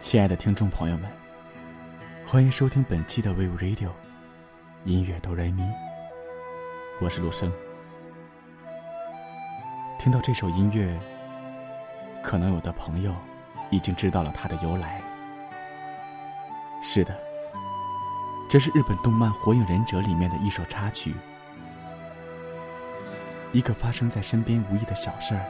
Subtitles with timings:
[0.00, 1.10] 亲爱的听众朋友们，
[2.24, 3.90] 欢迎收听本期的 Wave Radio
[4.84, 5.68] 音乐哆来咪，
[7.00, 7.52] 我是陆生。
[9.98, 10.96] 听到这首音乐，
[12.22, 13.12] 可能有的朋友
[13.70, 15.02] 已经知道了它的由来。
[16.80, 17.18] 是的，
[18.48, 21.12] 这是日本动漫《火影忍者》里面的一首插曲，
[23.52, 25.44] 一个发生在身边无意的小事儿，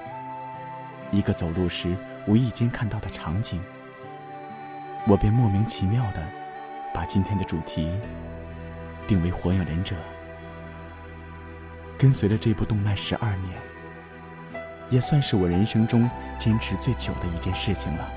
[1.12, 1.95] 一个走路时
[2.27, 3.62] 无意间看到的场景。
[5.07, 6.23] 我便莫名其妙的
[6.93, 7.91] 把今天的主题
[9.06, 9.97] 定为《火影忍者》，
[11.97, 13.56] 跟随了这部动漫十二年，
[14.91, 18.11] 也算是我人生中坚持最久的一件事情了。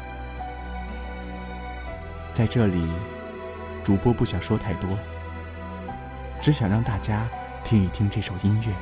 [2.33, 2.85] 在这里，
[3.83, 4.89] 主播不想说太多，
[6.41, 7.25] 只想让大家
[7.63, 8.73] 听一听这首音乐，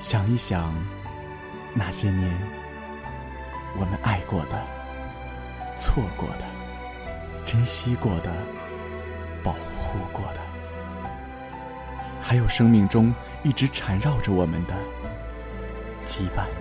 [0.00, 0.74] 想一想
[1.72, 2.36] 那些年
[3.76, 4.79] 我们爱过的。
[5.80, 6.44] 错过的，
[7.46, 8.30] 珍惜过的，
[9.42, 10.40] 保护过的，
[12.20, 14.74] 还有生命中一直缠绕着我们的
[16.04, 16.59] 羁绊。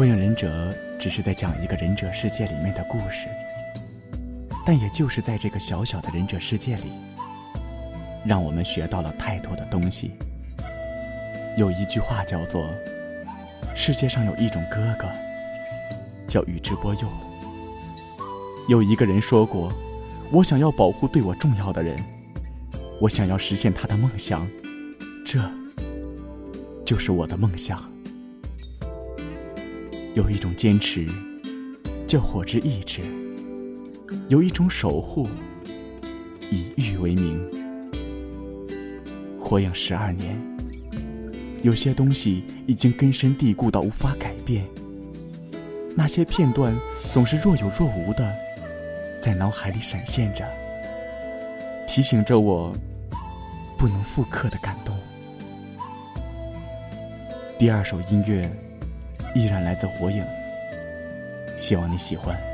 [0.00, 3.28] 火影忍者只是在讲一个忍者世界里面的故事，
[4.64, 6.84] 但也就是在这个小小的忍者世界里，
[8.24, 10.12] 让我们学到了太多的东西。
[11.54, 12.70] 有一句话叫做
[13.76, 15.06] ：“世界上有一种哥哥，
[16.26, 17.06] 叫宇智波鼬。”
[18.70, 19.70] 有一个人说过
[20.32, 22.02] ：“我想要保护对我重要的人，
[23.02, 24.48] 我想要实现他的梦想，
[25.26, 25.38] 这
[26.86, 27.78] 就是我的梦想。”
[30.20, 31.06] 有一种坚持，
[32.06, 33.00] 叫火之意志；
[34.28, 35.26] 有一种守护，
[36.50, 37.42] 以玉为名。
[39.40, 40.38] 火影十二年，
[41.62, 44.68] 有些东西已经根深蒂固到无法改变。
[45.96, 46.78] 那些片段
[47.10, 48.30] 总是若有若无的，
[49.22, 50.44] 在脑海里闪现着，
[51.88, 52.76] 提醒着我
[53.78, 54.94] 不能复刻的感动。
[57.58, 58.69] 第二首音乐。
[59.34, 60.24] 依然来自火影，
[61.56, 62.49] 希望你喜欢。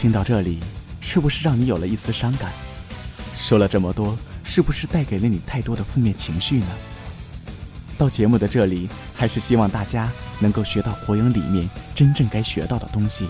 [0.00, 0.58] 听到这里，
[1.02, 2.50] 是不是让你有了一丝伤感？
[3.36, 6.66] 说了这么多，是不是带给了你太多的负面情绪呢？
[7.98, 13.28] 到节目的这里，还是希望大家能够学到火影里面真正该学到的东西，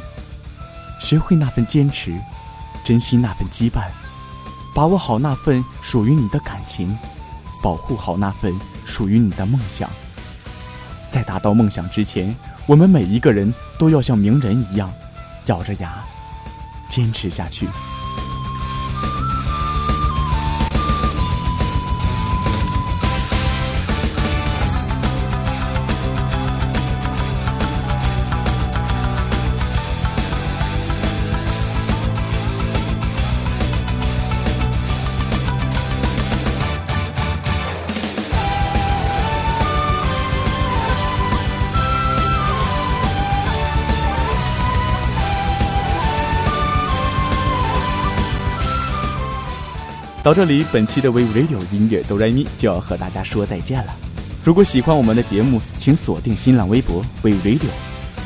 [1.01, 2.17] 学会那份坚持，
[2.85, 3.89] 珍惜那份羁绊，
[4.73, 6.97] 把握好那份属于你的感情，
[7.61, 8.55] 保护好那份
[8.87, 9.91] 属于你的梦想。
[11.09, 12.33] 在达到梦想之前，
[12.65, 14.89] 我们每一个人都要像鸣人一样，
[15.47, 16.01] 咬着牙。
[16.91, 17.69] 坚持下去。
[50.23, 53.95] 到这里，本期的 We Radio 音乐哆来咪就要和大家说再见了。
[54.45, 57.71] 如果喜欢我们的节目，请锁定新浪微博 We Radio，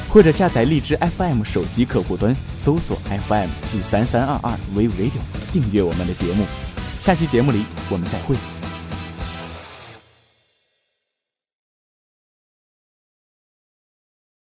[0.08, 2.99] 或者下载荔枝 FM 手机客户端，搜索
[3.29, 5.20] FM 四三三二二 We Radio，
[5.52, 6.44] 订阅我们的节目。
[7.00, 8.54] 下期节目里，我们再会。